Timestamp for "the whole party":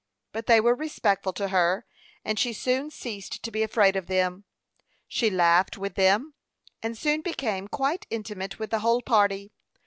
8.71-9.51